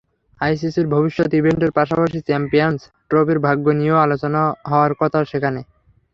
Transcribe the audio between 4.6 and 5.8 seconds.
হওয়ার কথা সেখানে।